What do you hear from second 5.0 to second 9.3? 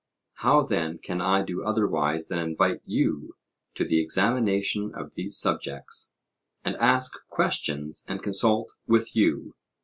these subjects, and ask questions and consult with